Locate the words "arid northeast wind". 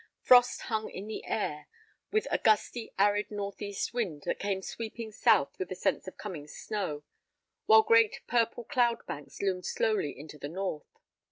2.97-4.23